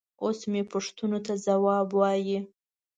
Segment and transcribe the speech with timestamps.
[0.23, 2.39] اوس مې پوښتنو ته ځواب وايي.